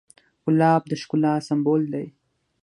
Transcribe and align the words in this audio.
ګلاب 0.43 0.81
د 0.87 0.91
ښکلا 1.01 1.33
سمبول 1.47 1.83
دی. 1.93 2.07